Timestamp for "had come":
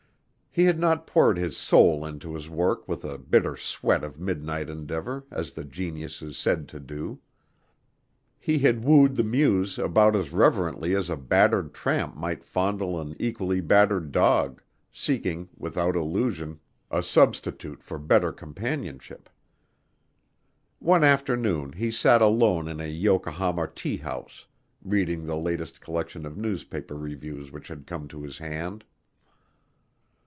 27.69-28.09